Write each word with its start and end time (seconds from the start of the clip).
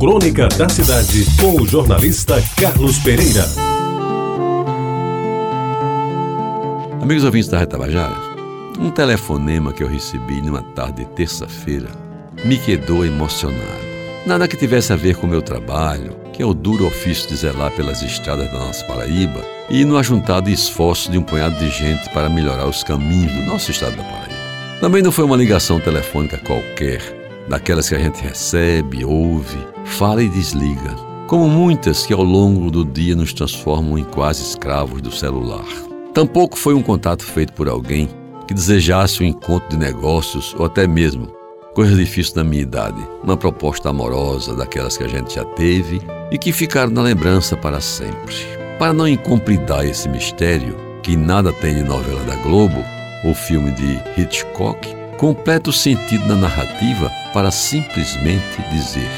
Crônica 0.00 0.48
da 0.56 0.66
Cidade, 0.66 1.26
com 1.38 1.60
o 1.60 1.66
jornalista 1.66 2.42
Carlos 2.56 2.98
Pereira. 3.00 3.44
Amigos 7.02 7.22
ouvintes 7.22 7.50
da 7.50 7.58
Retabajara, 7.58 8.16
um 8.78 8.90
telefonema 8.90 9.74
que 9.74 9.82
eu 9.82 9.88
recebi 9.88 10.40
numa 10.40 10.62
tarde 10.62 11.04
de 11.04 11.10
terça-feira 11.10 11.90
me 12.46 12.56
quedou 12.56 13.04
emocionado. 13.04 13.60
Nada 14.24 14.48
que 14.48 14.56
tivesse 14.56 14.90
a 14.90 14.96
ver 14.96 15.16
com 15.16 15.26
o 15.26 15.30
meu 15.30 15.42
trabalho, 15.42 16.16
que 16.32 16.42
é 16.42 16.46
o 16.46 16.54
duro 16.54 16.86
ofício 16.86 17.28
de 17.28 17.36
zelar 17.36 17.70
pelas 17.72 18.00
estradas 18.00 18.50
da 18.50 18.58
nossa 18.58 18.82
Paraíba 18.86 19.44
e 19.68 19.84
no 19.84 19.98
ajuntado 19.98 20.48
esforço 20.48 21.10
de 21.10 21.18
um 21.18 21.22
punhado 21.22 21.56
de 21.56 21.68
gente 21.68 22.08
para 22.14 22.30
melhorar 22.30 22.66
os 22.66 22.82
caminhos 22.82 23.34
do 23.34 23.42
nosso 23.42 23.70
estado 23.70 23.98
da 23.98 24.02
Paraíba. 24.02 24.80
Também 24.80 25.02
não 25.02 25.12
foi 25.12 25.26
uma 25.26 25.36
ligação 25.36 25.78
telefônica 25.78 26.38
qualquer, 26.38 27.19
daquelas 27.48 27.88
que 27.88 27.94
a 27.94 27.98
gente 27.98 28.22
recebe, 28.22 29.04
ouve, 29.04 29.58
fala 29.84 30.22
e 30.22 30.28
desliga, 30.28 30.94
como 31.26 31.48
muitas 31.48 32.06
que 32.06 32.12
ao 32.12 32.22
longo 32.22 32.70
do 32.70 32.84
dia 32.84 33.14
nos 33.14 33.32
transformam 33.32 33.98
em 33.98 34.04
quase 34.04 34.42
escravos 34.42 35.00
do 35.00 35.10
celular. 35.10 35.64
Tampouco 36.12 36.58
foi 36.58 36.74
um 36.74 36.82
contato 36.82 37.24
feito 37.24 37.52
por 37.52 37.68
alguém 37.68 38.08
que 38.46 38.54
desejasse 38.54 39.22
um 39.22 39.26
encontro 39.26 39.68
de 39.68 39.76
negócios 39.76 40.54
ou 40.58 40.66
até 40.66 40.86
mesmo 40.86 41.40
coisa 41.74 41.94
difícil 41.94 42.34
da 42.34 42.44
minha 42.44 42.62
idade, 42.62 43.00
uma 43.22 43.36
proposta 43.36 43.88
amorosa 43.88 44.54
daquelas 44.56 44.96
que 44.96 45.04
a 45.04 45.08
gente 45.08 45.34
já 45.34 45.44
teve 45.44 46.00
e 46.30 46.38
que 46.38 46.52
ficaram 46.52 46.90
na 46.90 47.02
lembrança 47.02 47.56
para 47.56 47.80
sempre. 47.80 48.34
Para 48.78 48.92
não 48.92 49.06
incompridar 49.06 49.84
esse 49.84 50.08
mistério, 50.08 50.76
que 51.02 51.16
nada 51.16 51.52
tem 51.52 51.74
de 51.74 51.82
novela 51.82 52.22
da 52.24 52.36
Globo 52.36 52.84
ou 53.24 53.34
filme 53.34 53.70
de 53.72 54.00
Hitchcock, 54.20 54.99
completa 55.20 55.68
o 55.68 55.72
sentido 55.72 56.26
da 56.26 56.34
narrativa 56.34 57.12
para 57.34 57.50
simplesmente 57.50 58.62
dizer 58.72 59.10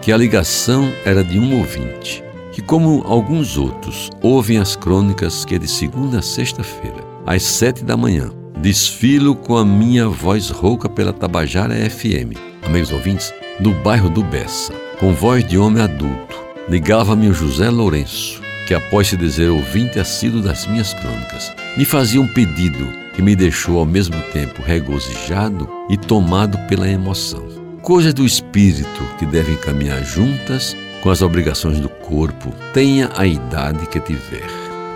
que 0.00 0.10
a 0.10 0.16
ligação 0.16 0.90
era 1.04 1.22
de 1.22 1.38
um 1.38 1.58
ouvinte, 1.58 2.24
que, 2.50 2.62
como 2.62 3.04
alguns 3.06 3.58
outros, 3.58 4.08
ouvem 4.22 4.56
as 4.56 4.74
crônicas 4.74 5.44
que 5.44 5.56
é 5.56 5.58
de 5.58 5.68
segunda 5.68 6.20
a 6.20 6.22
sexta-feira, 6.22 7.04
às 7.26 7.42
sete 7.42 7.84
da 7.84 7.94
manhã, 7.94 8.30
Desfilo 8.56 9.34
com 9.34 9.56
a 9.56 9.64
minha 9.64 10.06
voz 10.06 10.50
rouca 10.50 10.86
pela 10.86 11.14
Tabajara 11.14 11.74
FM. 11.88 12.36
Amigos 12.62 12.92
ouvintes, 12.92 13.32
do 13.58 13.72
bairro 13.72 14.10
do 14.10 14.22
Bessa, 14.22 14.74
com 14.98 15.14
voz 15.14 15.46
de 15.46 15.56
homem 15.56 15.82
adulto, 15.82 16.38
ligava-me 16.68 17.28
o 17.28 17.32
José 17.34 17.70
Lourenço, 17.70 18.42
que 18.66 18.74
após 18.74 19.08
se 19.08 19.16
dizer 19.16 19.50
ouvinte 19.50 19.98
assíduo 19.98 20.42
das 20.42 20.66
minhas 20.66 20.92
crônicas, 20.92 21.52
me 21.76 21.86
fazia 21.86 22.20
um 22.20 22.28
pedido 22.28 22.86
que 23.20 23.24
me 23.24 23.36
deixou 23.36 23.78
ao 23.78 23.84
mesmo 23.84 24.18
tempo 24.32 24.62
regozijado 24.62 25.68
e 25.90 25.96
tomado 25.98 26.56
pela 26.68 26.88
emoção. 26.88 27.46
Coisas 27.82 28.14
do 28.14 28.24
espírito 28.24 29.04
que 29.18 29.26
devem 29.26 29.58
caminhar 29.58 30.02
juntas 30.02 30.74
com 31.02 31.10
as 31.10 31.20
obrigações 31.20 31.78
do 31.80 31.90
corpo, 31.90 32.50
tenha 32.72 33.10
a 33.14 33.26
idade 33.26 33.86
que 33.88 34.00
tiver. 34.00 34.46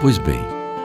Pois 0.00 0.16
bem, 0.16 0.40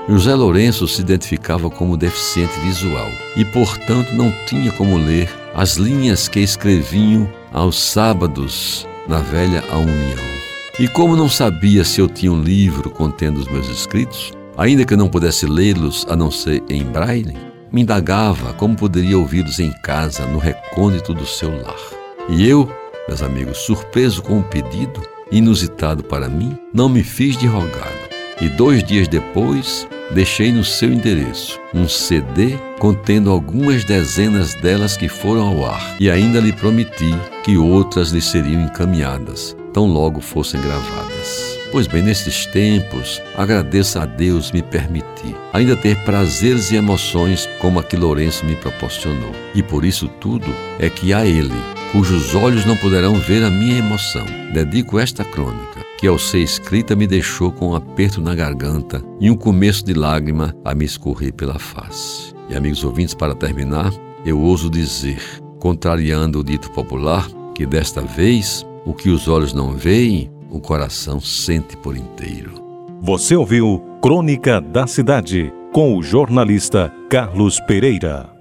José 0.10 0.36
Lourenço 0.36 0.86
se 0.86 1.00
identificava 1.00 1.70
como 1.70 1.96
deficiente 1.96 2.60
visual 2.60 3.08
e, 3.38 3.46
portanto, 3.46 4.14
não 4.14 4.34
tinha 4.46 4.74
como 4.74 4.98
ler 4.98 5.30
as 5.56 5.78
linhas 5.78 6.28
que 6.28 6.42
escreviam 6.42 7.30
aos 7.54 7.82
sábados 7.82 8.86
na 9.08 9.20
velha 9.20 9.64
A 9.72 9.78
União. 9.78 10.40
E 10.78 10.90
como 10.90 11.16
não 11.16 11.30
sabia 11.30 11.86
se 11.86 12.02
eu 12.02 12.10
tinha 12.10 12.34
um 12.34 12.42
livro 12.42 12.90
contendo 12.90 13.38
os 13.38 13.48
meus 13.48 13.70
escritos, 13.70 14.34
ainda 14.60 14.84
que 14.84 14.94
eu 14.94 14.98
não 14.98 15.08
pudesse 15.08 15.46
lê-los 15.46 16.06
a 16.10 16.18
não 16.18 16.30
ser 16.30 16.62
em 16.70 16.84
braille, 16.84 17.38
me 17.72 17.82
indagava 17.82 18.54
como 18.54 18.76
poderia 18.76 19.18
ouvi-los 19.18 19.58
em 19.58 19.72
casa, 19.82 20.26
no 20.26 20.38
recôndito 20.38 21.14
do 21.14 21.26
seu 21.26 21.50
lar. 21.50 21.80
E 22.28 22.48
eu, 22.48 22.70
meus 23.08 23.24
amigos, 23.24 23.60
surpreso 23.60 24.22
com 24.22 24.40
o 24.40 24.44
pedido, 24.44 25.02
inusitado 25.32 26.04
para 26.04 26.28
mim, 26.28 26.58
não 26.74 26.90
me 26.90 27.04
fiz 27.04 27.38
de 27.38 27.48
rogado. 27.48 28.10
E 28.42 28.50
dois 28.50 28.84
dias 28.84 29.08
depois, 29.08 29.88
deixei 30.12 30.52
no 30.52 30.64
seu 30.64 30.92
endereço 30.92 31.58
um 31.74 31.88
CD 31.88 32.58
contendo 32.80 33.30
algumas 33.30 33.86
dezenas 33.86 34.56
delas 34.56 34.98
que 34.98 35.08
foram 35.08 35.48
ao 35.48 35.66
ar 35.66 35.96
e 36.00 36.10
ainda 36.10 36.40
lhe 36.40 36.52
prometi 36.52 37.14
que 37.44 37.58
outras 37.58 38.10
lhe 38.10 38.22
seriam 38.22 38.64
encaminhadas, 38.64 39.56
tão 39.72 39.86
logo 39.86 40.20
fossem 40.20 40.60
gravadas. 40.60 41.49
Pois 41.72 41.86
bem, 41.86 42.02
nesses 42.02 42.48
tempos, 42.48 43.22
agradeço 43.38 44.00
a 44.00 44.06
Deus 44.06 44.52
me 44.52 44.62
permitir 44.62 45.36
ainda 45.54 45.76
ter 45.76 45.96
prazeres 46.04 46.72
e 46.72 46.76
emoções 46.76 47.48
como 47.60 47.80
a 47.80 47.84
que 47.84 47.96
Lourenço 47.96 48.46
me 48.46 48.56
proporcionou. 48.56 49.32
E 49.54 49.62
por 49.62 49.86
isso 49.86 50.08
tudo 50.08 50.48
é 50.80 50.90
que 50.90 51.14
a 51.14 51.26
Ele, 51.26 51.54
cujos 51.92 52.34
olhos 52.34 52.66
não 52.66 52.76
poderão 52.78 53.16
ver 53.16 53.44
a 53.44 53.50
minha 53.50 53.78
emoção, 53.78 54.26
dedico 54.54 55.00
esta 55.00 55.24
crônica 55.24 55.80
que 56.00 56.08
ao 56.08 56.18
ser 56.18 56.40
escrita 56.40 56.96
me 56.96 57.06
deixou 57.06 57.52
com 57.52 57.72
um 57.72 57.76
aperto 57.76 58.22
na 58.22 58.34
garganta 58.34 59.04
e 59.20 59.30
um 59.30 59.36
começo 59.36 59.84
de 59.84 59.94
lágrima 59.94 60.56
a 60.64 60.74
me 60.74 60.86
escorrer 60.86 61.34
pela 61.34 61.60
face. 61.60 62.34
E 62.50 62.56
amigos 62.56 62.86
ouvintes, 62.86 63.14
para 63.14 63.36
terminar, 63.36 63.92
eu 64.26 64.40
ouso 64.40 64.70
dizer, 64.70 65.22
contrariando 65.60 66.40
o 66.40 66.44
dito 66.44 66.72
popular, 66.72 67.28
que 67.54 67.66
desta 67.66 68.00
vez 68.00 68.66
o 68.86 68.94
que 68.94 69.10
os 69.10 69.28
olhos 69.28 69.52
não 69.52 69.74
veem, 69.74 70.32
o 70.50 70.60
coração 70.60 71.20
sente 71.20 71.78
por 71.78 71.96
inteiro. 71.96 72.54
Você 73.02 73.36
ouviu 73.36 73.84
Crônica 74.02 74.60
da 74.60 74.88
Cidade 74.88 75.54
com 75.72 75.96
o 75.96 76.04
jornalista 76.04 76.92
Carlos 77.10 77.60
Pereira. 77.62 78.39